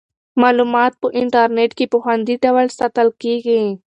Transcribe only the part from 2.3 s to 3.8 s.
ډول ساتل کیږي.